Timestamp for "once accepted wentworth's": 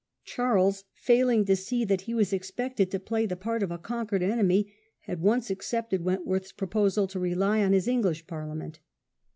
5.19-6.51